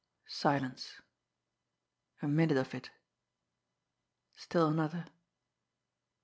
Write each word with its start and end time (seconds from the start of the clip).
Silence 0.29 0.99
a 2.23 2.27
minute 2.27 2.57
of 2.57 2.73
it 2.73 2.89
still 4.35 4.65
another! 4.67 5.05